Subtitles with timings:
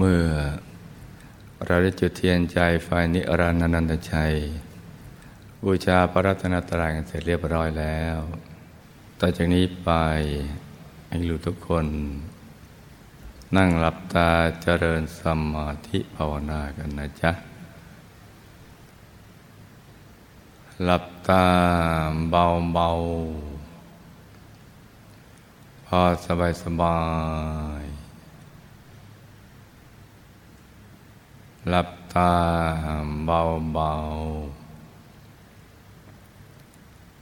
[0.00, 0.26] เมื่อ
[1.66, 4.34] เราได้จุดเทียนใจไฟนิรันดนันตชัย
[5.64, 8.18] บูชาพระรัตนตรัยกันเสร็จเรียบร้อยแล้ว
[9.20, 9.90] ต่อจากนี้ไป
[11.08, 11.86] ให้รู้ทุกคน
[13.56, 14.28] นั่งหลับตา
[14.62, 15.22] เจริญส
[15.52, 17.32] มาธิภาวนากันนะจ๊ะ
[20.84, 21.46] หลับตา
[22.30, 22.88] เบาเบา
[25.86, 26.96] พอสบายสบา
[27.67, 27.67] ย
[31.68, 32.32] หลับตา
[33.24, 33.40] เบา
[33.72, 33.92] เบา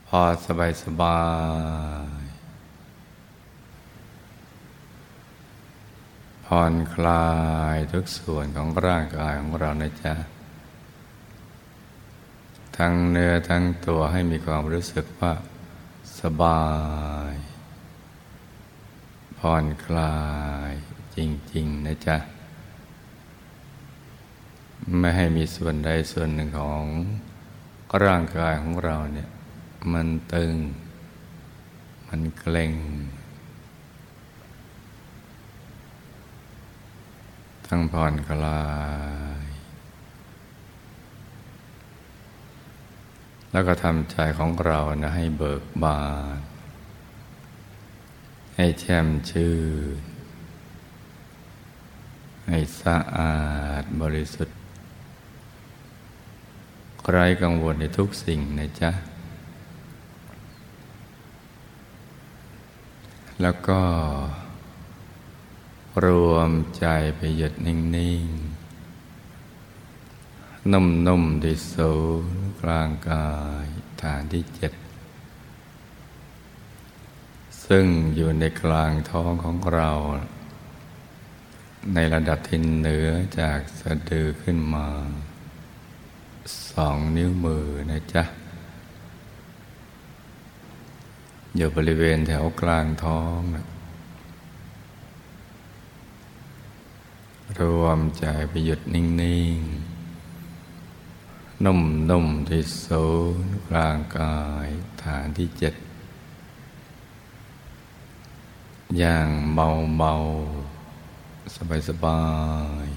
[0.07, 1.21] พอสบายสบา
[2.21, 2.23] ย
[6.45, 7.27] ผ่อนคลา
[7.75, 10.13] ยทุกส่วนของร่างกายของเรานะจ๊ะ
[12.77, 15.33] ทั้งเนื้อทั้งตัวให้มีความรู้สึกว่า
[16.19, 16.63] สบา
[17.31, 17.33] ย
[19.39, 20.17] ผ่อนคลา
[20.69, 20.71] ย
[21.15, 21.17] จ
[21.53, 22.36] ริง ๆ นะจ๊ะ
[24.99, 26.83] ไม่ให้มีส่วนใดส่วนหนึ่งของ
[28.03, 29.29] ร่างกายของเราเนี่ย
[29.93, 30.55] มันตึง
[32.07, 32.73] มันเกร็ง
[37.67, 38.63] ทั้งผ่อนคลา
[39.41, 39.43] ย
[43.51, 46.01] แล้วก็ทำใจของเรานะให้เบิกบา
[46.37, 46.39] น
[48.55, 49.55] ให้แช่มชื่
[49.97, 50.01] น
[52.49, 53.37] ให้สะอา
[53.81, 54.56] ดบริสุทธิ
[57.09, 58.91] ไร้กังวลในทุกสิ่งนะจ๊ะ
[63.41, 63.81] แล้วก็
[66.05, 66.85] รวมใจ
[67.17, 67.77] ไปหยุดนิ่
[68.23, 68.67] ง ๆ
[70.71, 73.29] นุ่ม ๆ ที่ศูนย์กลางกา
[73.63, 73.65] ย
[74.01, 74.73] ฐานที่เจ็ด
[77.65, 77.85] ซึ่ง
[78.15, 79.91] อยู่ในกลางท้องของเรา
[81.93, 83.09] ในระดับที่เหนือ
[83.39, 84.87] จากสะดือขึ้นมา
[86.71, 88.23] สองนิ้วมือนะจ๊ะ
[91.55, 93.65] อยู่บริเวณแถวกลางท้องนะ
[97.59, 99.05] รวมใจไปหยุดนิ่
[99.57, 99.59] ง
[100.41, 103.07] ๆ นุ่ม ๆ ที่ศู
[103.43, 104.67] นย์กลางกาย
[105.03, 105.73] ฐานที่เจ็ด
[108.97, 110.13] อย่างเบาเบา
[111.55, 112.23] สบายสบา
[112.85, 112.87] ย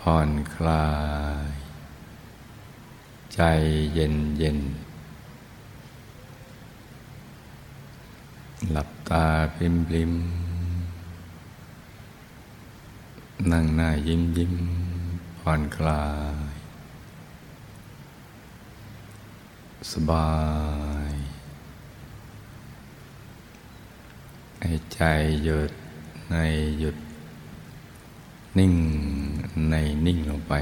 [0.00, 0.88] ผ่อนคลา
[1.48, 1.63] ย
[3.34, 3.40] ใจ
[3.94, 4.58] เย็นเย็น
[8.72, 10.12] หลับตาพิมพิม
[13.50, 14.54] นั่งหน้ายิ้มยิ้ม
[15.40, 16.04] ผ่อนคลา
[16.52, 16.54] ย
[19.92, 20.32] สบา
[21.10, 21.12] ย
[24.60, 25.00] ให้ใจ
[25.44, 25.72] หยุด
[26.30, 26.36] ใน
[26.78, 26.96] หยุด
[28.58, 28.74] นิ่ง
[29.70, 29.74] ใน
[30.06, 30.54] นิ่งลงไป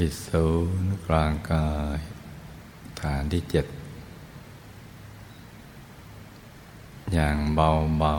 [0.00, 0.46] ที่ศู
[0.82, 1.98] นย์กลางกาย
[3.00, 3.66] ฐานที่เจ็ด
[7.12, 8.14] อย่างเบาเบา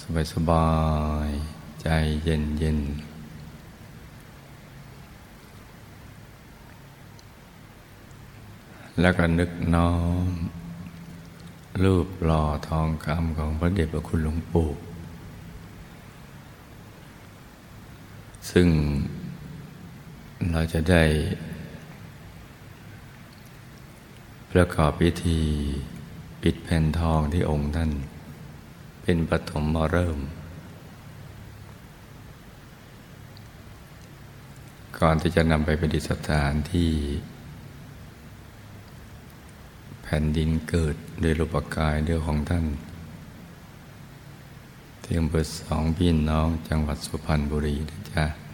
[0.00, 0.70] สบายสบา
[1.26, 1.28] ย
[1.82, 1.88] ใจ
[2.24, 2.78] เย็นเย็น
[9.00, 9.92] แล้วก็นึกน้อ
[10.26, 10.28] ม
[11.82, 14.68] รูปหล่อทองคำของพระเดชพระคุณหลวงปู่
[18.50, 18.68] ซึ่ง
[20.52, 21.04] เราจะได้
[24.52, 25.40] ประกอบพิธี
[26.42, 27.90] ปิดแผ่นทองที่องค์ท่าน
[29.02, 30.18] เป็นปฐมมาเริ่ม
[35.00, 36.90] ก่อนที่จะนำไปประดิษฐานที่
[40.02, 42.64] แผ่นดินเกิดโดยรูปกายเดียวของท่าน
[45.02, 48.45] ที่อำเภอสองพี่น้องจังหวัดสุพรรณบุรีนะจ๊ะ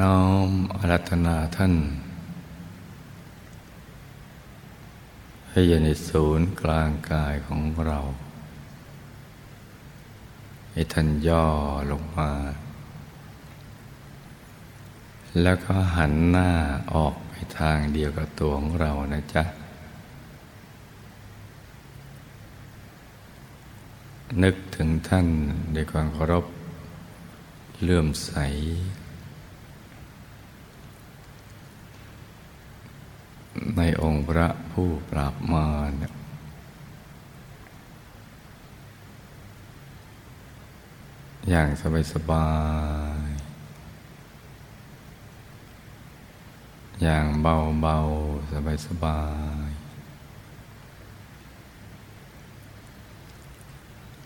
[0.00, 1.74] น้อมอารัธนาท่าน
[5.50, 7.98] ให้อยู่ในศูนย์กลางกายของเรา
[10.72, 11.46] ให้ท่านย่อ
[11.90, 12.30] ลงมา
[15.42, 16.50] แล้วก็หันหน้า
[16.94, 19.44] ออกไปทางเดียวกับตัวของเรานะจ๊ะ
[24.42, 25.26] นึกถึงท่าน
[25.74, 26.44] ด้วยความเคารพ
[27.82, 28.32] เลื่อมใส
[33.76, 35.92] ในองค์พระผู้ปราบมาร
[41.50, 41.68] อย่าง
[42.12, 42.50] สบา
[43.26, 43.46] ยๆ
[47.02, 47.96] อย่างเบาเบา
[48.52, 49.20] สบายสบา
[49.68, 49.70] ย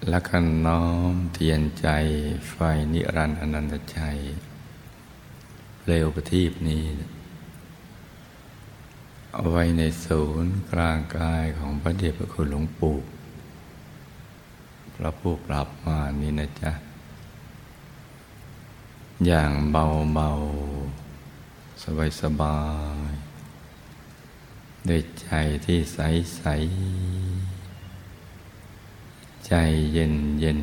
[0.09, 1.89] และก็น้อมเทียนใจ
[2.49, 2.55] ไฟ
[2.93, 4.19] นิรันดร์อนันตชัย
[5.81, 6.85] เปลวประทีปนี้
[9.35, 12.97] เอาไว้ในศูนย์กลางกายของพระเดชพระคุณหลวงปู่
[14.95, 16.73] พระผู้ปรับมานี่นะจ๊ะ
[19.27, 19.85] อย่างเบา
[20.15, 20.29] เบา
[21.83, 22.59] สบายสบา
[23.11, 23.13] ย
[24.89, 25.31] ด้วยใจ
[25.65, 25.99] ที่ใส
[26.37, 26.43] ใส
[29.47, 29.53] ใจ
[29.93, 30.61] เย็นเย็น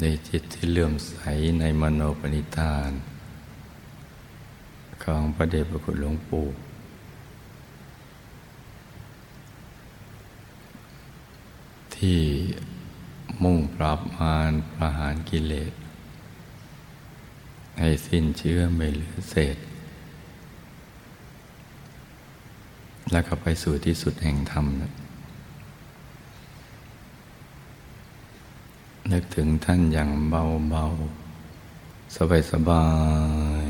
[0.00, 1.16] ในจิตที่เลื่อมใส
[1.60, 2.92] ในมโนปณิธาน
[5.02, 6.46] ของพระเดชพระคุณหลวงปู่
[11.96, 12.20] ที่
[13.42, 15.72] มุ่งปราบมารประหารกิเลส
[17.78, 19.56] ให้สิ้นเชื้อไม่เหลือเศษ
[23.12, 24.92] แล้วก็ไปสู่ที่สุดแห่งธรรมนะ
[29.12, 30.84] นึกถึงท่านอย่างเบาเบา
[32.16, 32.86] สบายสบา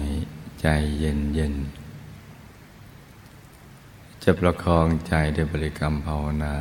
[0.02, 0.03] ย
[0.66, 1.54] ใจเย็นเย็น
[4.22, 6.56] จะประคองใจด้วยบริกรรมภาวนา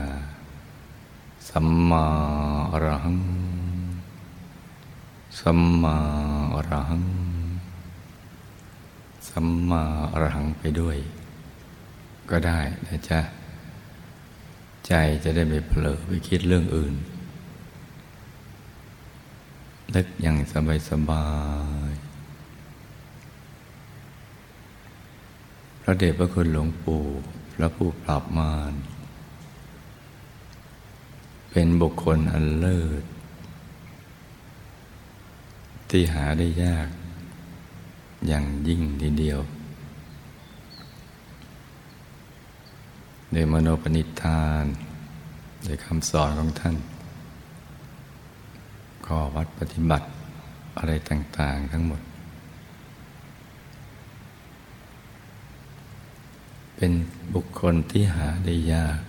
[1.50, 2.06] สัมมา
[2.72, 3.20] อรหัง
[5.40, 5.96] สัมมา
[6.56, 7.06] อรหัง
[9.30, 10.98] สัมมาอรหังไปด้วย
[12.30, 13.20] ก็ได้นะจ๊ะ
[14.88, 16.94] ใจจะได้ไม่เผลอไปคิดเรื่องอื่น
[19.96, 21.26] นึกอย่างสบายสบา
[21.92, 21.94] ย
[25.86, 27.04] พระเดชพระคุณหลวงปู่
[27.54, 28.74] พระผู้ปราบมาร
[31.50, 33.04] เป็นบุคคลอันเลิศ
[35.90, 36.90] ที่หาได้ยาก
[38.28, 39.40] อย่างยิ่งทีเดียว
[43.34, 44.66] ในมโนปณิธาน
[45.66, 46.76] ในคำสอนของท่าน
[49.06, 50.06] ข้อวัดปฏิบัติ
[50.78, 52.02] อะไรต่าง ๆ ทั้งหมด
[56.86, 57.00] เป็น
[57.36, 59.00] บุคคลที่หาได้ยาก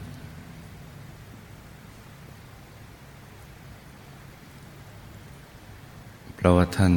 [6.35, 6.95] เพราะว่าท่าน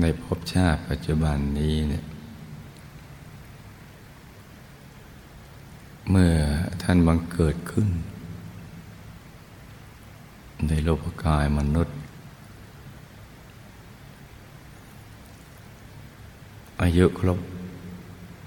[0.00, 2.04] ในภพชาติปัจจุบันนี้เนี่ย
[6.10, 6.34] เมื่อ
[6.82, 7.88] ท่านบังเกิดขึ้น
[10.68, 11.96] ในโลกกายมนุษย์
[16.82, 17.38] อายุครบ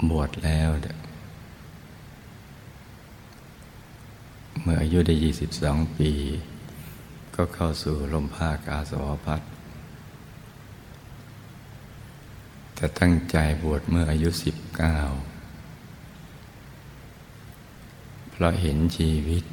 [0.09, 6.11] บวชแล้วเเมื่ออายุได้ยี่สิบสองปี
[7.35, 9.41] ก็เข้าสู่ลมภากาสวพัฒ
[12.75, 14.97] แต่ตั้งใจบวชเมื่ออายุสิบเก้า
[18.31, 19.43] เพราะเห็นชีวิต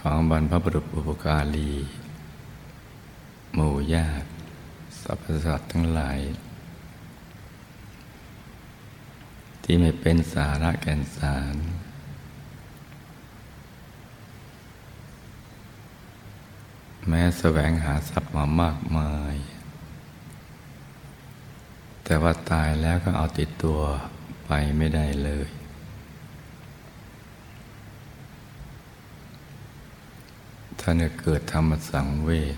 [0.00, 1.70] ของบรรพบุรุษอุปการี
[3.54, 4.28] หมู่ญาติ
[5.02, 6.18] สรรพสัตว์ทั้งหลาย
[9.62, 11.56] ที่ไม่เป็นสาระแก่นสาร
[17.14, 19.34] แม้แสวงหาทรัพย์มามากมาย
[22.04, 23.80] แต่ว่าตายแล้วก็เอาติดตัว
[24.46, 25.48] ไปไม่ได้เลย
[30.80, 32.56] ถ้าเนี่ยเกิดธรรมสังเวช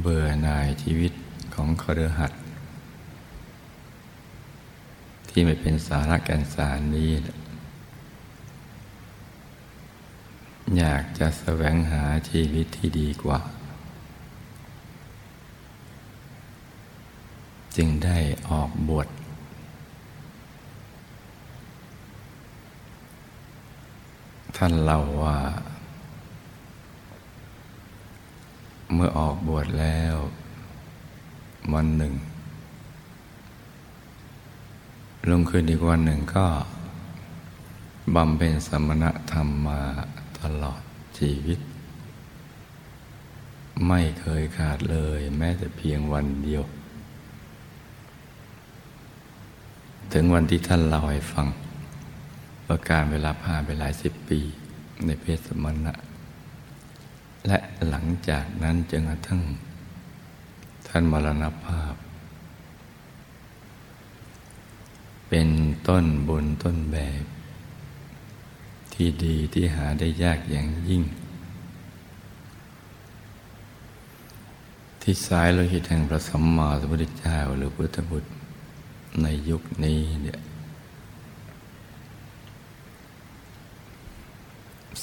[0.00, 1.12] เบื่อหน่ายชีวิต
[1.54, 2.32] ของครหัด
[5.28, 7.10] ที่ไม่เป็นสาระแก่นสารนี้
[10.78, 13.40] อยากจะแสวงหาชีวิตที่ดีกว่า
[17.76, 19.08] จึงได้ออกบวช
[24.56, 25.38] ท่านเล่าว่า
[28.94, 30.16] เมื่อออกบวชแล้ว
[31.74, 32.14] วันหนึ่ง
[35.30, 36.46] ลงคืนอีกวันหนึ่งก็
[38.14, 39.82] บำเพ็ญสมณธรรมมา
[40.42, 40.80] ตลอด
[41.18, 41.58] ชีวิต
[43.88, 46.62] ไม่เคยขาดเลยแม้แต่เพียงวันเดียว
[50.12, 51.46] ถึงวันที่ท่านเล่าให้ฟัง
[52.66, 54.40] ประการเวลาผ่านไปหลายสิบปี
[55.04, 55.94] ในเพศสมณะ
[57.46, 59.40] และหลังจากนั้นจนกระทั่ง
[60.88, 61.94] ท่านมรณภาพ
[65.28, 65.48] เป็น
[65.88, 67.24] ต้นบุญต้นแบบ
[69.02, 71.02] ที่ดีที่หาได้ยากอย่างยิ่ง
[75.02, 78.30] ที่สายโลหิตแห่งพระสัมมาสัมพุทธเจ้าหรือพุทธบุตร
[79.22, 80.40] ในยุคนี้เนี่ย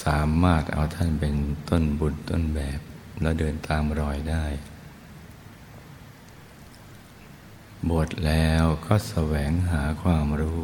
[0.04, 1.36] สามารถเอาท่านเป็น
[1.70, 2.80] ต้นบุญต้นแบบ
[3.22, 4.46] แล้วเดินตามรอยได้
[7.90, 10.62] บวชแล้วก็แสวงหาความรู้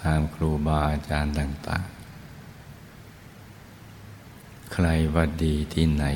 [0.00, 1.86] ตามครูบาอาจารย์ต่าง
[3.92, 6.06] ๆ ใครว่าดีที่ไหน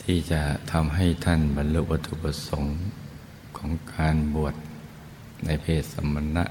[0.00, 2.74] ที่จะทำให้ท่านบรรลุวัตถุประสงค์
[3.56, 4.54] ของการบวช
[5.44, 6.44] ในเพศสมณะ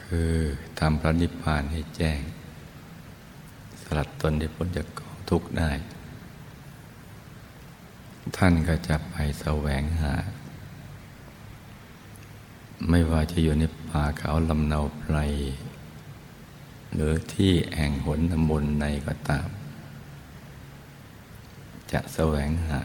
[0.00, 0.32] คือ
[0.78, 2.18] ทำพระนิพพานให้แจ้ง
[3.80, 5.70] สลัดตนได้พ้นจากกองทุกข์ได้
[8.36, 10.12] ท่านก็จะไปแสวงหา
[12.88, 15.16] ไม่ว่าจะอยู่ในป่าเขาลำเนาไพร
[16.94, 19.48] หรือที่แห่งหนน้ำมนในก็ตาม
[21.92, 22.82] จะแสวงหา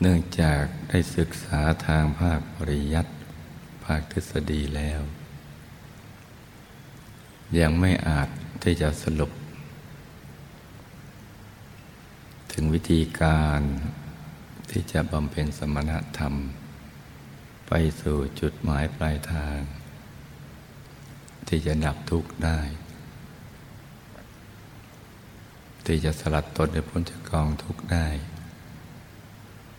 [0.00, 3.12] เนื่องจากได้ศึกษาทางภาคปริยัติ
[3.84, 5.00] ภาคทฤษฎีแล้ว
[7.58, 8.28] ยังไม่อาจ
[8.62, 9.32] ที่จะสรุป
[12.52, 13.60] ถึงวิธีการ
[14.70, 16.34] ที่จะบำเพ็ญสมณธรรม
[17.68, 19.58] ไปสู่จุดหมายปลายทาง
[21.48, 22.60] ที่จะดับทุกข์ได้
[25.86, 28.08] ที่จะสลัดตนในพ้นจากกองทุกข์ได้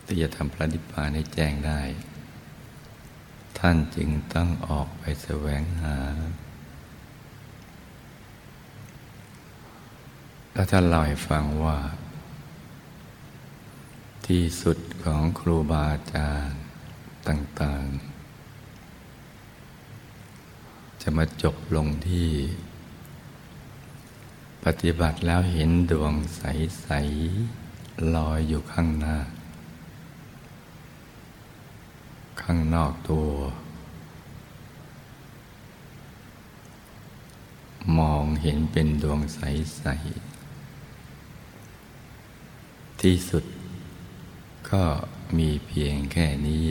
[0.06, 1.82] ที่จะทำพระนิพพานให้แจ้งได้
[3.58, 5.98] ท่านจึงต้องออกไปแสวงหา
[10.52, 11.78] แล้วท่านเล่าให้ฟังว่า
[14.26, 16.67] ที่สุดของครูบาอาจารย์
[17.28, 22.28] ต่างๆ จะมาจบลงที่
[24.64, 26.88] ปฏิบัติแล้วเห็นดวงใส
[27.48, 29.16] ๆ ลอยอยู่ข้างหน้า
[32.42, 33.28] ข้างนอกตัว
[37.98, 39.86] มองเห็นเป็นดวงใส
[41.68, 43.44] ๆ ที่สุด
[44.70, 44.84] ก็
[45.38, 46.64] มีเพียงแค่นี้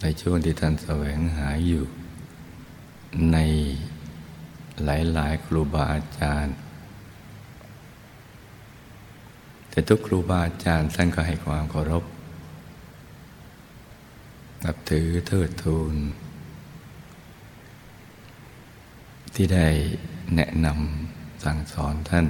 [0.00, 1.84] ในช่วงที่ท่านแสวงหาอยู่
[3.32, 3.38] ใน
[4.84, 4.88] ห
[5.18, 6.56] ลาย ๆ ครูบาอาจารย์
[9.70, 12.04] แต่ทุกครูบาอาจารย์ท่านก็ให้ความเคารพ
[14.64, 15.94] นับถือเทิดทูน
[19.34, 19.66] ที่ได้
[20.34, 22.26] แนะนำสั่งสอนท่าน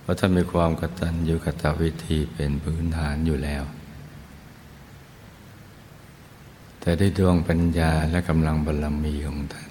[0.00, 3.64] เพราะท่านมีความกตัญญูกตวิธีเป็นพื้นฐานอยู่แล้ว
[6.86, 9.70] แต่ได้ดวงปัญญาและกำลังบารรมีของท่าน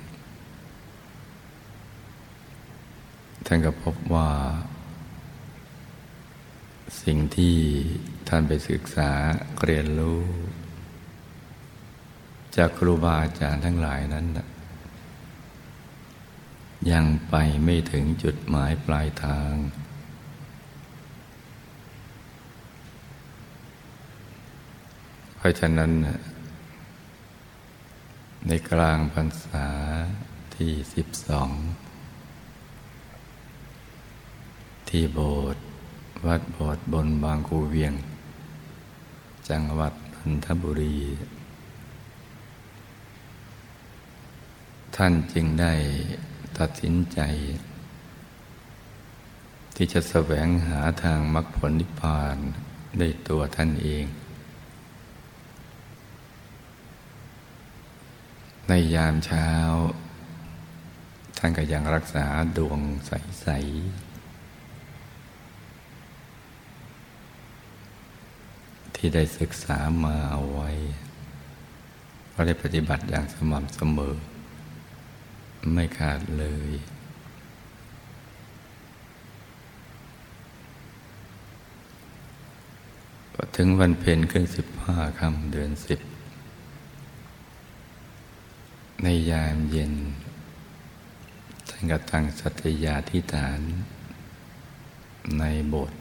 [3.45, 4.29] ท่านก็พบว่า
[7.03, 7.57] สิ่งที่
[8.27, 9.11] ท่านไปศึกษา
[9.63, 10.21] เรียนรู้
[12.57, 14.25] จากครูบาอาจารย์ทั้งหลายนั้น
[16.91, 19.53] ยังไปไม่ถึงจุดหมายปลายทาง
[25.37, 25.93] เพราะฉะนั้น
[28.49, 29.67] ในกลางพรรษา
[30.55, 31.49] ที่สิบสอง
[34.89, 35.65] ที่โบสถ์
[36.25, 37.93] วัดโบสถ์บนบางคูเวียง
[39.49, 40.97] จังหวัดนนทบุรี
[44.95, 45.73] ท่านจึงได้
[46.57, 47.19] ตัดสินใจ
[49.75, 52.37] ที่จะแสวงหาทางมรรคผลนิพพาน
[52.99, 54.05] ด้วยตัวท่านเอง
[58.67, 59.49] ในยามเช้า
[61.37, 62.25] ท่านก็ยังรักษา
[62.57, 64.15] ดวงใส ๆ
[68.95, 70.69] ที่ได้ศึกษามาเอาไว้
[72.33, 74.15] ก็ได้ปฏิบัติอย่างสม่ำเสมอ
[75.73, 76.71] ไม่ขาดเลย
[83.55, 85.99] ถึงวันเพ็ญขึ้นสิบห้าคำเดือนสิบ
[89.07, 89.93] ในยามเย็น
[91.69, 93.59] ท่านก็ตั้งสัตยาธิฐาน
[95.39, 95.43] ใน
[95.73, 95.99] บสถ์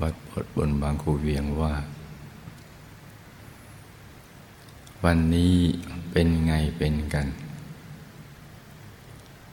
[0.00, 1.74] วัดบทบนบางคูเวียงว่า
[5.04, 5.56] วันนี้
[6.10, 7.26] เป็นไงเป็นกัน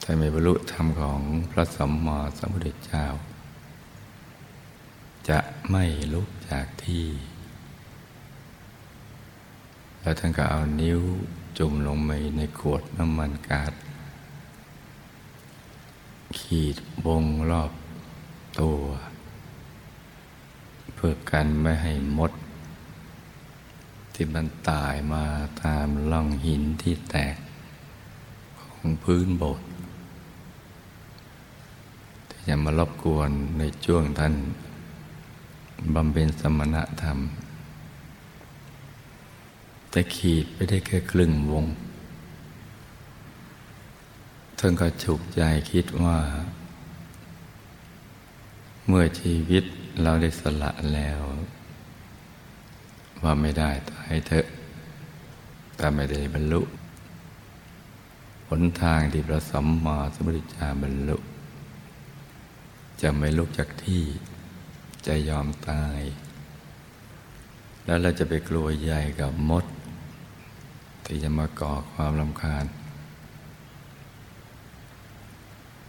[0.01, 1.19] ถ้านไม่บรรลุธรรมของ
[1.51, 3.05] พระสัมมาสัมพุทธเจ้า
[5.29, 5.39] จะ
[5.71, 5.83] ไม่
[6.13, 7.07] ลุกจากที่
[9.99, 11.01] แล้วท่านก็เอานิ้ว
[11.57, 13.73] จุ่มลงไปในขวดน้ำมันกาด
[16.39, 17.71] ขีดวงรอบ
[18.59, 18.81] ตัว
[20.95, 22.31] เพื่อกันไม่ให้มด
[24.13, 25.23] ที่มันตายมา
[25.63, 27.35] ตามล่องหินที่แตก
[28.59, 29.67] ของพื้นโบสถ์
[32.29, 34.33] ที่จะมารบกวนในช่วงท่าน
[35.93, 37.17] บำเพ็ญสมณธรรม
[39.95, 41.65] แต่ขีดไปได้แค่ครึ่งวง
[44.59, 46.17] ท่านก็ฉุกใจคิดว่า
[48.87, 49.63] เมื่อชีวิต
[50.01, 51.19] เราได้สละแล้ว
[53.23, 54.45] ว่าไม่ได้ตายเถอะ
[55.77, 56.61] แต่ไม่ได้บรรลุ
[58.49, 61.17] หนทางที่พระสัมมาสัมพุทธเจ้าบรรลุ
[63.01, 64.03] จะไม่ลุกจากที่
[65.07, 65.99] จะยอมตาย
[67.85, 69.65] แล้วเราจะไปกลัวใหญ่กับมด
[71.05, 72.65] ที่จะมาก่อความลำคาญ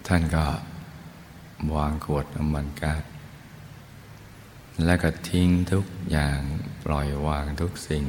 [0.06, 0.47] ท่านก็
[1.75, 3.02] วางขวดน้ำมันก๊าซ
[4.85, 6.40] แล้วก็ทิ้งทุกอย่าง
[6.85, 8.04] ปล่อยวางทุกสิ่ง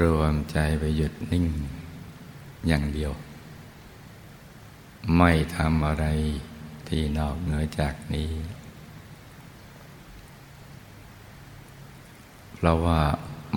[0.00, 1.46] รวมใจไปหยุดนิ่ง
[2.66, 3.12] อย่างเดียว
[5.16, 6.06] ไม่ทำอะไร
[6.88, 8.30] ที่นอกเหนือจากนี้
[12.54, 13.00] เพราะว่า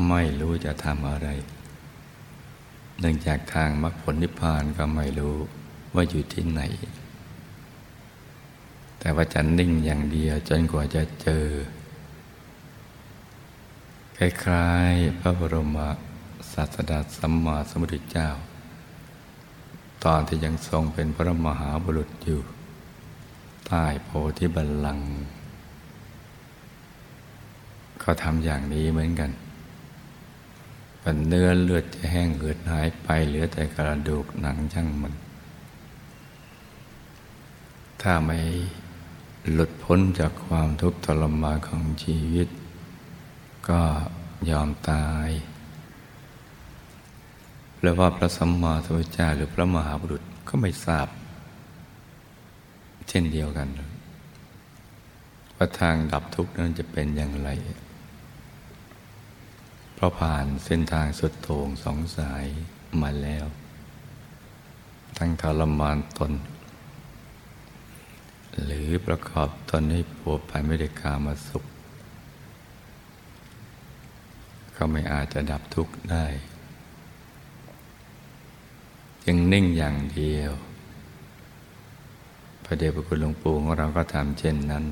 [0.10, 1.28] ไม่รู้จะทำอะไร
[3.00, 5.36] เนื่องจากทางมรรคผลนิพพานก็ไม่รู้
[5.96, 6.62] ว่าอยู่ที่ไหน
[9.00, 11.46] แต่ว่าจะนิ่งอย่างเดียวจนกว่าจะเจอ
[14.18, 15.78] คล้ายๆพระบรม
[16.54, 18.30] ศาสดาสัมมาสัมพุทธเจ้า
[20.06, 22.42] ตอนที่ยังทรงเป็นพระมหาบุรุษอยู่
[23.68, 25.10] ใต้โพธิบัลลังก์
[28.00, 29.32] เขาทำอย่างนี้เหมือนกัน
[31.27, 35.13] เนื้อเลือดจะแห้งเหือดหายไปเหลือแต่กระดูกหนังช่างมัน
[38.01, 38.39] ถ้าไม่
[39.53, 42.50] หลุดพ้นจากความทุกข์ทรมานของชีวิต
[43.70, 43.81] ก็
[44.50, 45.29] ยอมตาย
[47.75, 51.07] แปลว่าพระสัมมาสัมพุทธเจ้าหรือพระมหาบุรุษก็ไม่ทราบ
[53.07, 53.68] เช่นเดียวกัน
[55.55, 57.50] ว่าทางดับทุกข์นั้นจะเป็นอย่างไร
[59.96, 62.46] เพราะผ่านเส้นทางสุดโต่งสองสาย
[63.01, 63.46] มาแล้ว
[65.18, 66.34] ทั้งทรมานตน
[68.64, 71.64] หรือประกอบตนให้ผัวพันไม่ได้กามาสุข
[74.75, 76.25] ก็ไม่อาจจะดับทุกข์ได้
[79.25, 80.51] จึงนิ่งอย่างเดียว
[82.64, 84.84] พระเดชพระคุณหลวงปู่ของเราก็ทำเช่นนั้น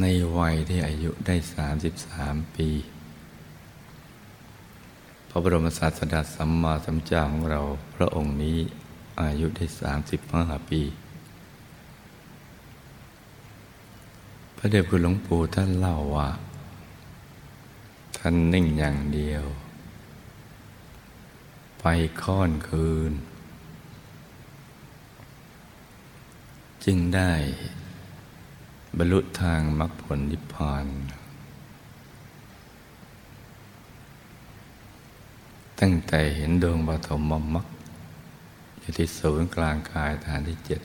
[0.00, 0.04] ใน
[0.36, 2.68] วัยที่อายุได้สามสิบสามปี
[5.28, 7.60] พระบรมศาสดาสัมมาสัมพุทธเจ้าของเรา
[7.94, 8.58] พระองค์นี้
[9.20, 10.82] อายุได้สามสิบห้าปี
[14.56, 16.28] พระเดชคุณหลวงปู่ท่านเล่าว่า
[18.18, 19.44] ท่านนิ่งอย่างเดียว
[21.80, 21.84] ไป
[22.22, 23.12] ค่อนคืน
[26.84, 27.32] จึงได้
[28.96, 30.86] บรรลุทางมรรคผลนิพพาน
[35.80, 37.22] ตั้งแต่เห็นดวงปฐม
[37.54, 37.66] มรรค
[38.78, 40.80] อยู่ที่ศูนย์กลางกายฐานที่เจ็ด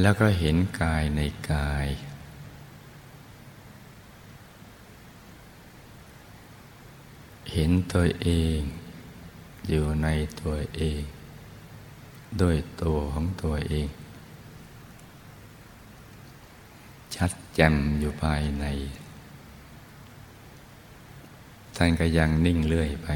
[0.00, 1.20] แล้วก็เห็นกายใน
[1.52, 1.86] กาย
[7.52, 8.60] เห็นตัวเอง
[9.68, 10.08] อยู่ใน
[10.40, 11.02] ตัวเอง
[12.40, 13.88] ด้วยตัวของตัวเอง
[17.14, 18.64] ชัด แจ่มอยู่ภายใน
[21.76, 23.08] ท่านก็ยังนิ่งเรื่อยไป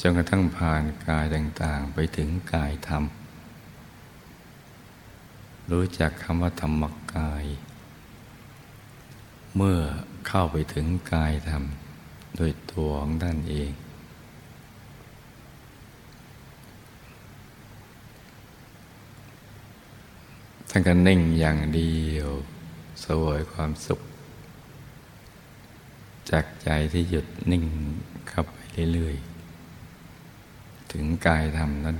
[0.00, 3.04] จนกระทั่งผ่านกายต่าง ๆ ไปถึงกายธรรม
[5.70, 6.82] รู้จักคำว่าธรรม
[7.14, 7.44] กาย
[9.56, 9.78] เมื่อ
[10.26, 11.64] เข้าไปถึงกายธรรม
[12.36, 13.70] โดยตัวของท่านเอง
[20.74, 22.30] ท่านก็นิ่งอย่างเดียว
[23.04, 24.00] สวยความสุข
[26.30, 27.64] จากใจที่หยุดนิ่ง
[28.28, 28.56] เข้าไป
[28.92, 31.96] เรื่อยๆ ถึงกายธรรมนั้น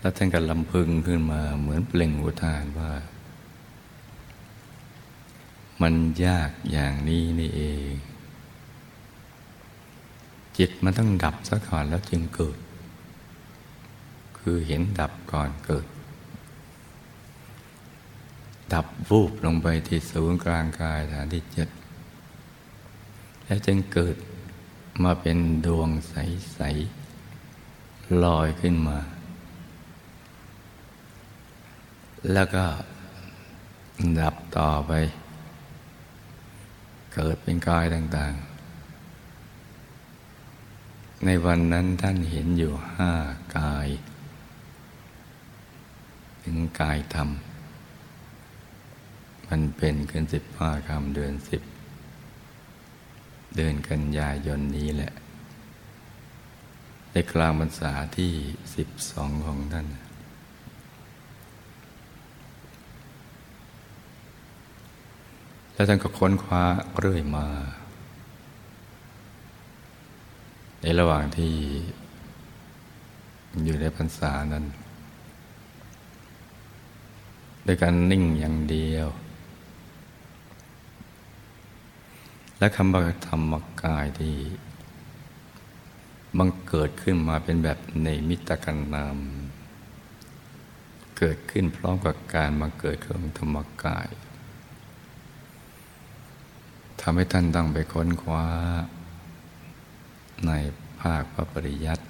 [0.00, 2.92] แล้วท่านก็ลำพึงขึ้นมาเหมือนเปล่งอุทานว่า
[5.82, 7.92] มันยากอย่างนี้นี่เอง
[10.58, 12.58] จิตมันต้องดับซะก่อนแล้วจึงเกิด
[14.46, 15.86] คือเห็นดับก่อนเกิด
[18.72, 21.68] ดับวูบลงไปที่ศูนย์กลางกายฐานที่เจ็ด
[23.44, 24.16] แล้วจึงเกิด
[25.04, 26.60] มาเป็นดวงใส
[27.40, 28.98] ๆ ลอยขึ้นมา
[32.32, 32.64] แล้วก็
[34.20, 34.92] ดับต่อไป
[37.14, 38.44] เกิดเป็นกายต่าง ๆ
[41.24, 43.12] ในวันนั้นท่านเห็นอยู่ห้า
[43.58, 43.88] กาย
[46.44, 47.28] ถึงกายธรรม
[49.48, 51.62] มันเป็นขึ้นสิบห้าคำเดือนสิบ
[53.56, 55.12] เดือนกันยายนนี้แหละ
[57.10, 58.32] ในกลางพรรษาที่
[58.74, 59.86] สิบสองของท่าน
[65.72, 66.64] แล้วท่านก็ค้นคว้า
[66.98, 67.46] เรื่อยมา
[70.80, 71.54] ในระหว่างที่
[73.64, 74.64] อยู่ในพรรษานั้น
[77.66, 79.08] ด้วยการนิ่งอย่างเดียว
[82.58, 84.36] และคำว่าธรรมกายที่
[86.38, 89.18] บังเกิดขึ้นมาเป็นแบบในมิตรกันนาม
[91.18, 94.08] เกิดขึ้นพร้อมกับการมาเกิดของธรรมกาย
[97.00, 98.46] ทำให้ท่านต้องไปค้นคว้า
[100.46, 100.50] ใน
[101.00, 102.04] ภาคพระปริยัติ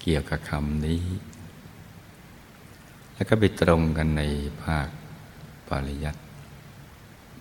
[0.00, 1.02] เกี่ยวกับคำนี้
[3.22, 4.22] แล้วก็ไปตรงกันใน
[4.62, 4.88] ภาค
[5.68, 6.22] ปริยัติ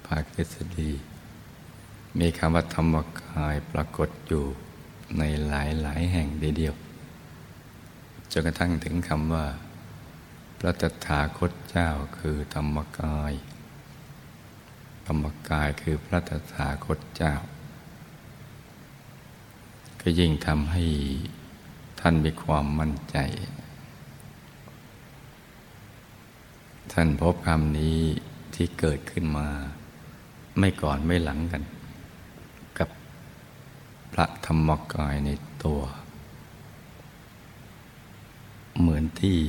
[0.07, 0.91] ภาคทฤษฎี
[2.19, 4.45] มีคำว่าธรรมกายปรากฏอยู่
[5.17, 6.75] ในหลายหลายแห่งเดียว
[8.31, 9.47] จนกระทั่งถึงคำว่า
[10.59, 13.33] พระตถาคตเจ้าคือธรรมกาย
[15.05, 17.35] ธรรมกายคือพระตถาคตเจ้า
[20.01, 20.85] ก็ยิ่งทำให้
[21.99, 23.19] ท่านมีความมั่นใจ
[26.91, 27.99] ท่านพบคำนี้
[28.55, 29.47] ที่เกิดขึ้นมา
[30.59, 31.63] ไม่ก่อนไม่หลังกัน
[32.77, 32.89] กับ
[34.13, 35.29] พระธรรมกายใน
[35.63, 35.81] ตัว
[38.79, 39.39] เหมือนที่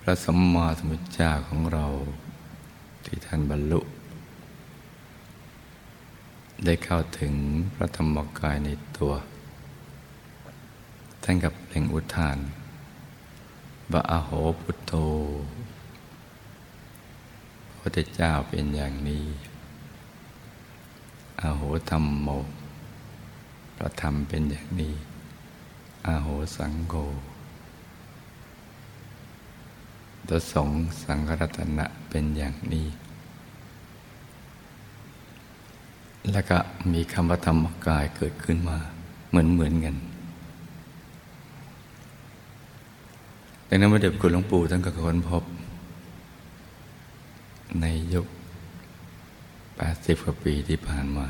[0.00, 1.86] พระสัมมาสัมพุทธเจ้าของเรา
[3.04, 3.80] ที่ท่านบรรลุ
[6.64, 7.32] ได้เข้าถึง
[7.74, 9.12] พระธรรมกายในตัว
[11.22, 12.38] ท่านกับเปล่งอุทาน
[13.92, 14.92] บะอาโหพุทโธ
[17.78, 19.24] พระเจ้าเป็นอย่างนี้
[21.40, 22.28] อาโหธรรมโม
[23.76, 24.94] พระธรรมเป็นอย่างนี้
[26.06, 26.94] อาโหสังโฆ
[30.28, 30.70] ตสง
[31.02, 32.86] สังฆรัตนะเป็นอย่างนี้
[36.32, 36.58] แล้วก็
[36.92, 38.78] มีคำว่าธรรมกายเกิดขึ้นมา
[39.28, 39.96] เหมือนเหมือนกัน
[43.74, 45.44] ดังนั้นเมื่อเด็กคุณหลวงปู่ท่านก็ค้นพบ
[47.80, 48.26] ในยุค
[49.24, 51.28] 80กว่าปีที่ผ่านมา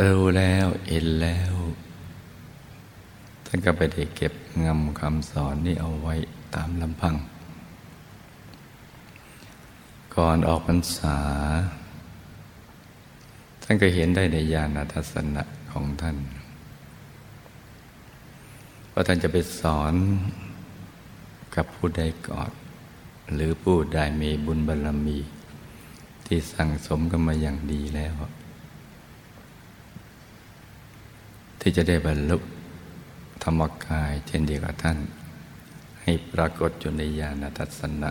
[0.00, 1.54] รู้แล้วเห็นแล้ว
[3.46, 4.32] ท่านก็ไปได้เก็บ
[4.64, 6.14] งำคำสอนนี้เอาไว้
[6.54, 7.14] ตามลำพัง
[10.16, 11.16] ก่อนออกพรรษา
[13.62, 15.42] ท่านก็เห็นได้ในญาณทัศนะ
[15.72, 16.18] ของท่าน
[19.00, 19.94] ว่าท่านจะไปสอน
[21.56, 22.50] กับผู้ใดก่อน
[23.34, 25.18] หรือผู้ใดมีบุญบารรมี
[26.26, 28.14] ที่สั่งสมกันมาอย่างดีแล้ว
[31.60, 32.38] ที่จะได้บรรลุ
[33.42, 34.98] ธรรมกายเช่นเดียวกับท่าน
[36.02, 38.10] ให้ปรากฏอยู่ในญาณทัศนะ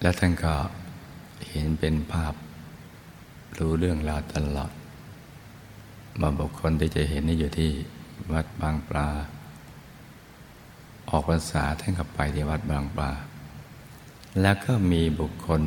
[0.00, 0.54] และท่านก็
[1.48, 2.34] เห็นเป็นภาพ
[3.58, 4.72] รู้เรื่องราวตลอด
[6.20, 7.70] บางบุคคลที่จะเห็นนี่อยู่ที่
[8.32, 9.08] วัดบางปลา
[11.08, 13.10] ออกภาษาท่านก็ไปที่วัดบางปลา
[14.40, 15.62] แล้วก็มีบุคคล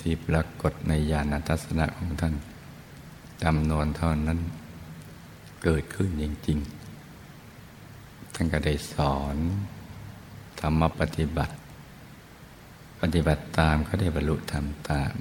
[0.00, 2.34] ที่ปรากฏในญาณทัศนะของท่าน
[3.42, 4.38] จำนวนเท่านั้น
[5.62, 9.36] เกิดขึ้นจริงๆ ท่านก็ได้สอน
[10.60, 11.54] ธรรมปฏิบัติ
[13.00, 15.14] ปฏิบัติตามก็ได้บรรลุธรรมตาม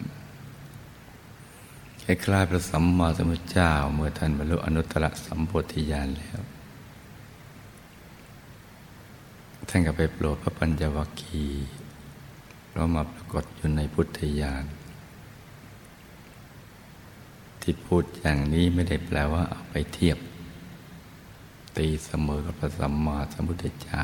[2.10, 6.40] คล้ายๆพระสัมมาสัมพุทธเจ้า เมื่อท่านบรรลุอนุตตรสัมโพธิญาณแล้ว
[9.70, 11.68] ท่านก็ไปโปรดพระปัญจวัคคีย์
[12.74, 14.66] เรามาปรากฏอยู่ในพุทธญาณ
[17.62, 20.18] ที่พูดอย่างนี้ไม่ได้แปลว่าเอาไปเทียบ
[21.78, 24.02] ตีเสมอกับพระสัมมาสัมพุทธเจ้า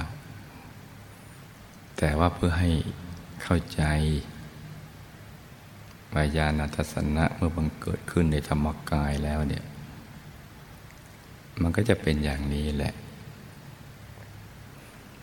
[1.97, 2.71] แต่ว่าเพื่อให้
[3.43, 3.83] เข้าใจ
[6.15, 9.63] วายาณทัศนะเมื่อบังเกิดขึ้นในธรรมกายแล้วเนี่ย
[11.61, 12.93] มันก็จะเป็นอย่างนี้แหละ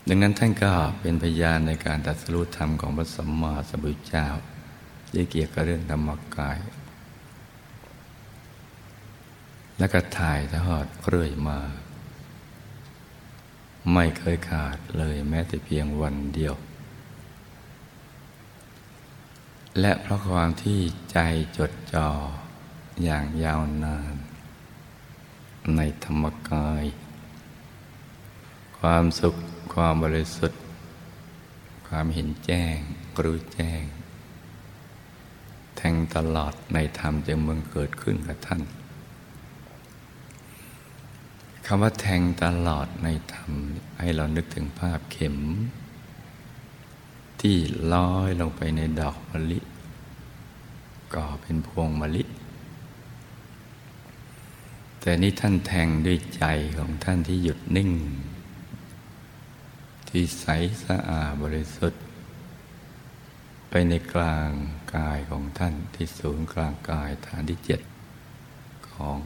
[0.07, 4.27] ดังนั้นท่านก็เป็นพยานในการตัดสรุปธรรมของพระสัมมาสัมพุทธเจ้า
[5.13, 6.57] ที่เกี่ยวกับเรื่องธรรมกาย
[9.77, 11.59] และก็ถ่ายทอดเรื่อยมา
[13.93, 16.55] ไม่เคยขาดเลยแม้แต่เพียงวันเดียว
[19.79, 20.79] และเพราะความที่
[21.11, 21.17] ใจ
[21.57, 22.09] จดจ่อ
[23.03, 24.15] อย่างยาวนาน
[25.75, 26.85] ในธรรมกาย
[28.79, 29.35] ความสุข
[29.73, 30.61] ความบริสุทธิ์
[31.87, 32.77] ความเห็นแจ้ง
[33.23, 33.83] รู้แจ้ง
[35.77, 38.61] แทงตลอดในธรรมจึงมึงเกิดขึ้นกับท่าน
[41.65, 43.51] คำว่าแทงตลอดในธรรม
[43.99, 45.37] ให้เรานึกถึงภาพเข็ม
[47.47, 47.59] ที่
[47.93, 49.59] ลอยลงไปในดอกมะลิ
[51.13, 52.23] ก่อเป็นพวงมะลิ
[54.99, 56.43] แต่นี่ท่านแทงด้วยใจ
[56.77, 57.91] ของท่านที่หยุดนิ่ง
[60.09, 60.45] ที่ใส
[60.83, 62.01] สะอาดบริสุทธิ์
[63.69, 64.51] ไปในกลาง
[64.95, 67.81] กายของท่านที่ศูนย์กลางกายฐานที่เจ็ด
[68.91, 69.17] ของ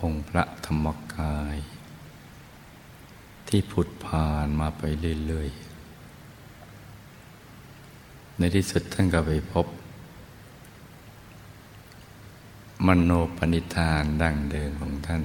[0.00, 1.56] องค์พระธรรมกาย
[3.48, 4.82] ที่ผุดผ่านมาไป
[5.28, 5.67] เรื่อยๆ
[8.38, 9.66] ในที่สุดท่านก็ไปพบ
[12.86, 15.22] มโนปณิธานดั้งเดิมของท่าน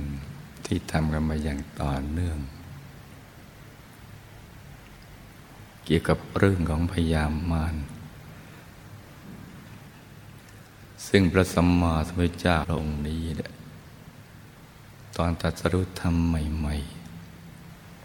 [0.66, 2.40] ที่ทำกันมาอย่างต่อเนื่อง
[5.86, 7.76] เกี่ยวกับเรื่องของพยามมาร
[11.08, 13.24] ซึ่งพระสัมมาสัมพุทธเจ้าองค์นี้
[15.18, 16.76] ตอนตัดสรุปธรรมใหม่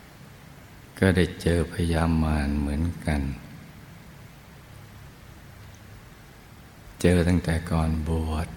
[0.04, 3.22] ๆ ก็ได้เจอพยามารเหมือนกัน
[7.02, 8.48] เจอตั้งแต่ก่อนบวช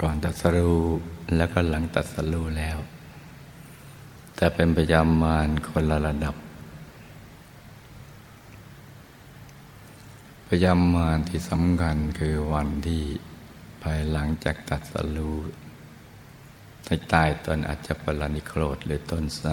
[0.00, 0.72] ก่อนตัดสรู
[1.36, 2.78] แล้วก็หลังตัดสรูแล้ว
[4.36, 6.34] แต่เป็นพยามารคนละระดับ
[10.48, 13.04] พยามารที่สำคัญคือวันที่
[13.82, 15.32] ภายหลังจากตัดสรู
[16.84, 19.52] ในใต้ต้นอาจจะปรนิโครธหรือต้นไทร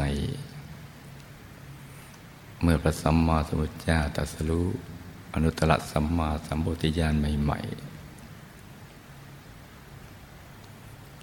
[2.61, 4.61] เมื่อพระสัมมาสัมพุทธเจ้าตัดสรู
[5.33, 7.93] อนุตตรสัมมาสัมพุทธญาณใหม่ๆ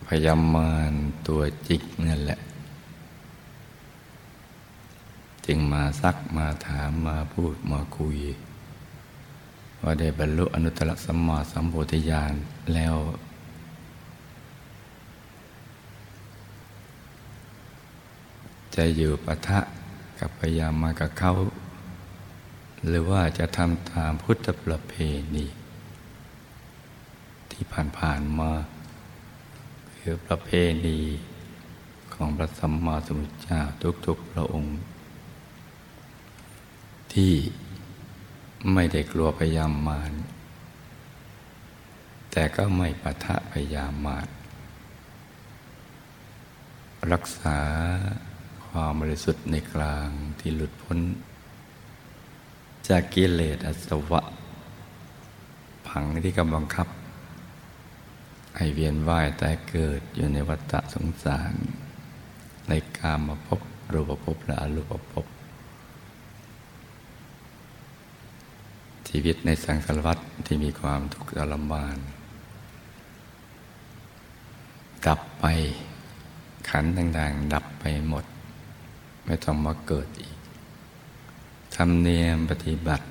[0.06, 0.92] พยามาร
[1.26, 2.40] ตัวจิกนั่นแหละ
[5.46, 8.18] จึงมาซักมาถามมาพูดมาคุย
[9.82, 12.34] ว่าได้บรรลุอนุตตรสัมมาสัมโพธิญาณ
[12.74, 12.96] แล้ว
[18.74, 19.60] จะอยู่ปะทะ
[20.18, 21.32] กับพยามมากับเขา
[22.86, 24.94] หรือว่าจะทำตามพุทธประเพ
[25.34, 25.46] ณี
[27.52, 27.64] ที่
[27.96, 28.52] ผ่านๆมา
[29.96, 30.50] คือประเพ
[30.86, 30.98] ณี
[32.14, 33.60] ของพระสัมมาสัมพุทธเจ้า
[34.06, 34.78] ทุกๆพระองค์
[37.12, 37.34] ที่
[38.72, 40.12] ไม่ได้กลัวพยามมาร
[42.30, 44.26] แต่ก็ไม่ปะทะพยามาร
[47.12, 47.58] รักษา
[48.66, 50.98] ความบริสุทธิ์ในกลางที่หลุดพ้น
[52.88, 54.22] จากกิเลสอสวะ
[55.88, 56.88] ผังที่กำลังคับ
[58.56, 61.54] ให้เวียนว่ายแต่เกิดอยู่ในวัฏสงสาร
[62.68, 63.60] ในกามาพบ
[63.92, 65.26] รูปภพและอรูปภพ
[69.08, 71.98] ชีวิตในสังสารวัฏที่มีความทุกข์ทรมาน
[75.06, 75.44] ดับไป
[76.68, 78.24] ขันต่างๆ ดับไปหมด
[79.24, 80.39] ไม่ต้องมาเกิดอีก
[81.82, 83.06] รมเนียมปฏิบัติ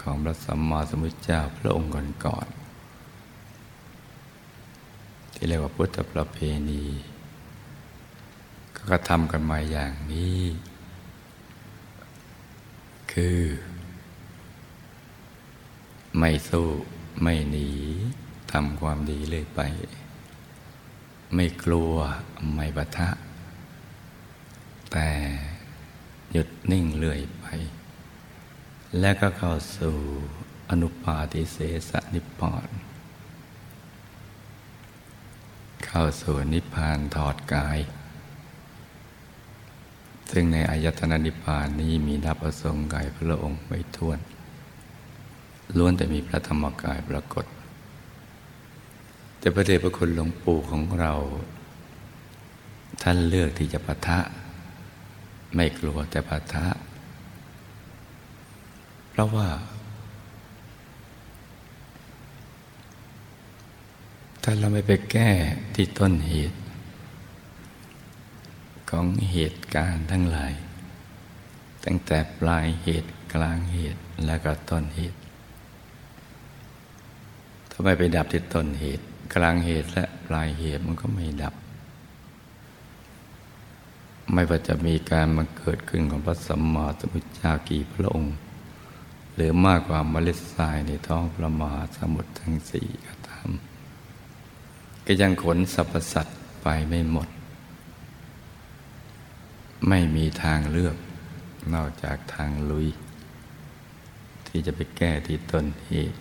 [0.00, 1.90] ของพระสัมมาสัมพุทธเจ้าพระองค์
[2.24, 6.84] ก่อนๆที่เรียกว่าพุทธประเพณี
[8.74, 10.40] ก็กระทำกันมาอย่างนี้
[13.12, 13.40] คือ
[16.18, 16.68] ไม่สู้
[17.22, 17.68] ไม่หนี
[18.52, 19.60] ทำความดีเลยไป
[21.34, 21.92] ไม่กลัว
[22.54, 23.08] ไม่ปะทะ
[24.92, 25.08] แต่
[26.32, 27.46] หยุดนิ่งเลื่อยไป
[28.98, 29.96] และก็เข้าสู่
[30.70, 31.56] อนุปาติเส
[31.88, 32.68] สนิพพาน
[35.86, 37.78] เข้าสู่นิพพานถอดกาย
[40.30, 44.18] ซึ่งในอายตนะนิพพานนี้มีนับประสงค์กายพระองค์ไม่ท้วน
[45.78, 47.46] ล้วนแต่มีพระธรรมกายปรากฏ
[49.38, 51.12] แต่พระเดชพระคุณหลวงปู่ของเรา
[53.02, 54.18] ท่านเลือกที่จะปะทะ
[55.54, 56.66] ไม่กลัวแต่ปะทะ
[59.20, 59.48] ราะว่า
[64.42, 65.30] ถ้าเราไม่ไปแก้
[65.74, 66.58] ที่ต้นเหตุ
[68.90, 70.52] ของเหตุการณ์ทั้งหลาย
[71.84, 75.18] ตั้งแต่ปลายเหตุกลางเหตุและก็ต้นเหตุ
[77.70, 79.04] ถ้าไม่ไปดับที่ต้นเหตุ
[79.34, 81.54] กลางเหตุและปลายเหตุมันก็ไม่ดับ
[84.32, 88.34] ไม่ว่าจะมีการมาเกิดขึ้นของพระสัมมาสัมพุทธเจ้ากี่พระองค์
[89.42, 93.48] หรือมากกว่าเมล็ดทรายในท้องพระมาสมุทรทั้งสี่ก็ตาม
[95.06, 97.28] ก็ยังขนสรรพสัตว์ไปไม่หมด
[99.88, 100.96] ไม่มีทางเลือก
[101.74, 102.88] นอกจากทางลุย
[104.46, 106.18] ที่จะไปแก้ที่ต้นเหตุ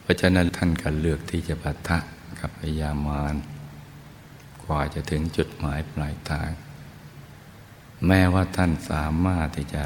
[0.00, 1.98] เพราะฉะนั้นท่านก็เลือกที่จะปะทะ
[2.40, 3.34] กับพยามาร
[4.64, 6.50] กว่าจะถึงจุดหมายปลายทาง
[8.06, 9.84] แม้ว่าท่านสามารถที่จะ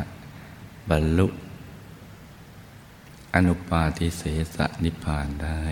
[0.91, 1.27] บรรลุ
[3.35, 4.23] อนุปาทิเส
[4.55, 5.63] สนิพพานได้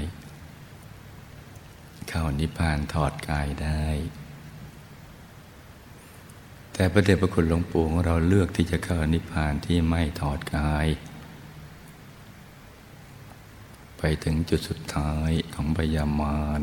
[2.09, 3.87] เข้านิพพานถอดกายได้
[6.73, 10.87] แต่พระเดชพระคุณหลวงปู่ของเราเลือกที่จะเข้านิพพานที่ไม่ถอดกาย
[13.99, 16.61] ไปถึงจุดสุดท้ายของพยามาร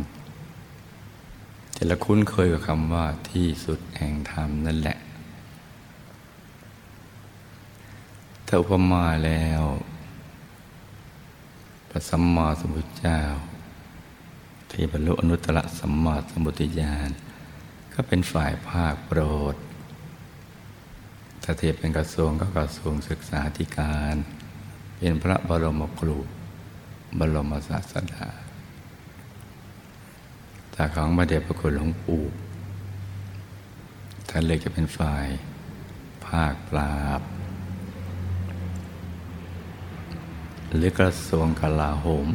[1.75, 4.97] จะละคุ้นเคยกับคำว่าที่สุดแห่งธรรมนั่นแหละ
[8.47, 9.63] ถ้าอุปมาแล้ว
[11.89, 13.21] พระสัมมาสัมพุทธเจ้า
[14.71, 17.09] ที่บรรลุอนุตตรสัมมาสัมพุทธญาณ
[17.93, 19.21] ก็เป็นฝ่ายภาคโปร
[19.53, 19.55] ด
[21.43, 24.15] ถ้าเทียบเป็นกระทรวงก็กระทรวงศึกษาธิการ
[24.97, 26.17] เป็นพระบรมครู
[27.19, 28.27] บรมศาสดา
[30.71, 32.23] แต่ของมาเดชพระคุณหลวงปู่
[34.29, 35.27] ท่านเลยจะเป็นฝ่าย
[36.27, 37.21] ภาคปราบ
[40.75, 42.27] หรือกระทรวงกลาโหม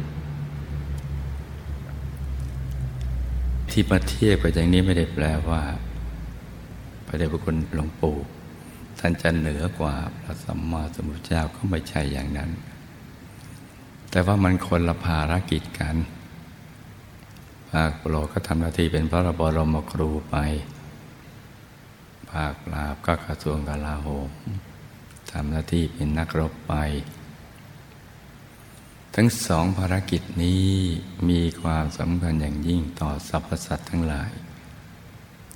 [3.69, 5.61] ที่มาเทียบกับอย่างนี้ไม่ได้แปลว่า
[7.05, 8.17] พระเดชพระคุณหลวงปู่
[8.99, 12.49] ท่านจะเหนือกว่าพระสัมมาสัมพุทธเจ้าก็ไม่ใช่อย่างนั้น
[14.11, 15.95] แต่ว่ามันคนละภารกิจกัน
[17.71, 20.35] ภาคโปรก็ทำหน้าที่เป็นพระบรมครูไป
[22.31, 24.29] ภาคปราบก็กระทรวงกลาโหม
[25.31, 26.73] ทำหน้าที่เป็นนักรบไป
[29.15, 30.67] ทั้งสองภารกิจนี้
[31.29, 34.31] มีความสำคัญอย่างยิ่งต่อสรรพสัตว์ทั้งหลาย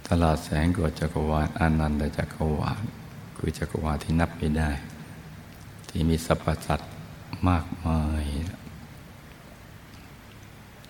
[0.07, 2.83] ตลอดแสงกวจักรวาลอนันตจักรวาล
[3.37, 4.71] คือจักรวาลที่นับไม่ได้
[5.89, 6.91] ที่มีสรรพสัตว์
[7.49, 8.23] มากมาย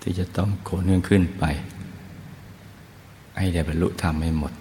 [0.02, 1.44] ที่จะต้องโขนึ่งขึ้นไป
[3.38, 4.54] ให้ได้บรรลุธรรมให้หมด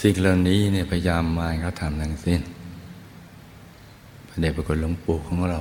[0.00, 2.40] สิ่งเหล่านี้เนี่ยพยายามมาเขาทำทั้งสิ้น
[4.40, 5.60] เดชพระคุณหลวงปู่ของเรา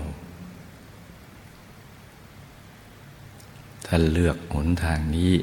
[3.86, 5.34] ท่านเลือกหนทางนี้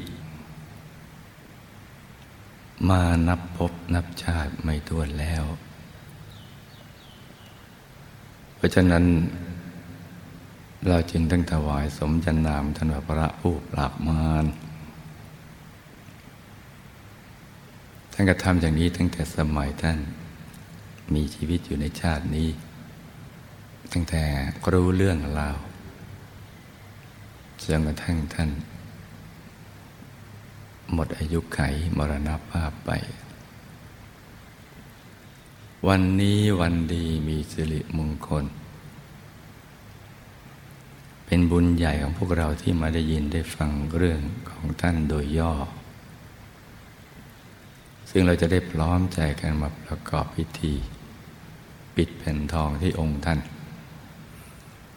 [2.89, 5.43] มานับพบนับชาติไม่ถ้วนแล้ว
[8.55, 9.03] เพราะฉะนั้น
[10.87, 14.45] เราจึงต้องถวายสมจันนามท่านพระผู้ปราบมาร
[18.13, 19.97] ท่านกระทำอย่างนี้ตั้งแต่สมัยท่าน
[21.13, 22.49] มีชีวิตอยู่ในชาตินี้
[23.91, 24.23] ตั้งแต่
[24.71, 25.57] รู้เรื่องราว
[27.61, 28.49] จนกระทั่งท่าน
[30.93, 31.59] หมดอายุไข
[31.97, 32.91] มรณภาพไป
[35.87, 38.45] วันนี้วันดีมีสิริมงคล
[41.25, 44.19] เป็นบุญใหญ่ของพวกเราที่มาได้ยินได้ฟังเรื่อง
[44.51, 45.53] ของท่านโดยย่อ
[48.09, 50.73] ซึ่งเราจะได้พร้อมใจกันมาประกอบพิธี
[51.95, 53.39] ปิดแผ่นทองที่องค์ท่าน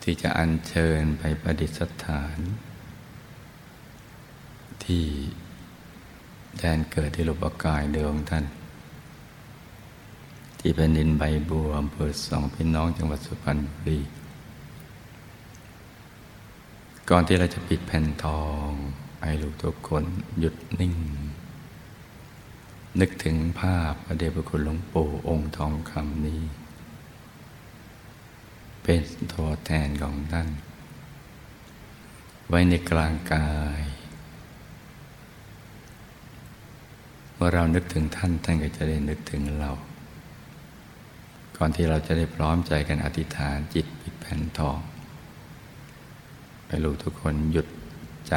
[0.09, 1.71] ที่จะอัญเชิญไปประดิษ
[2.05, 2.39] ฐาน
[4.85, 5.07] ที่
[6.59, 8.45] แดนเกิดที่รูปกายเดิมท่าน
[10.59, 13.99] ที่แผ่นดินใบบัวอำเภอสองพี่น้องจังหวัดสุพรรณบุรี
[17.11, 18.69] ก่อนที่เราจะปิดแผ่นทอง
[19.23, 20.05] ให้ลูกทุกคน
[20.39, 20.95] หยุดนิ่ง
[23.01, 26.43] นึกถึงภาพพระเดชพระคุณหลวงปู่องค์ทองคำนี้
[28.89, 30.49] เป็นตัวแทนของท่าน
[32.49, 33.83] ไว้ในกลางกาย
[37.35, 39.71] เมื่อเรานึกถึงท่านท่านก็จะได้นึกถึงเรา
[41.57, 44.79] ก่อนที่เราจะได้พร้อมใจกันอธิษฐานจิตปิดแผ่นทอง
[46.67, 47.69] ไปรู้ทุกคนหยุด
[48.29, 48.35] ใจ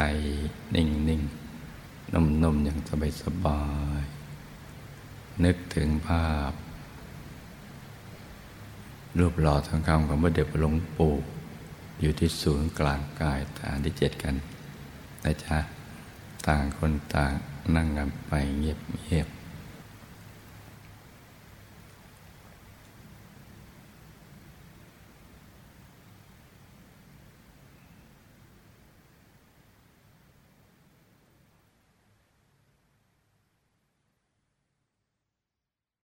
[0.74, 1.22] นิ่งนิ่ง
[2.12, 3.62] นุ่มนุ่มอย่างสบายสบา
[4.00, 4.02] ย
[5.44, 6.52] นึกถึงภาพ
[9.18, 11.12] รูปหล่อทองคำของพระเดชพระหลวงปู่
[12.00, 14.34] อยู่ที่ศูนย์กลางกายฐานที่เจ็ดกัน
[15.24, 15.58] นะจ๊ะ
[16.46, 17.32] ต่างคนต่าง
[17.74, 19.28] นั่งกันไปเงียบเงียบ